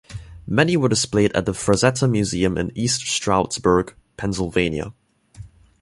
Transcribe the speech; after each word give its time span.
Many 0.47 0.75
were 0.77 0.89
displayed 0.89 1.31
at 1.33 1.45
the 1.45 1.51
Frazetta 1.51 2.09
Museum 2.09 2.57
in 2.57 2.75
East 2.75 3.05
Stroudsburg, 3.07 3.93
Pennsylvania. 4.17 4.93